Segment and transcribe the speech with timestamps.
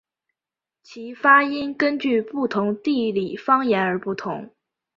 [0.81, 4.49] 其发音根据不同地理方言而不同。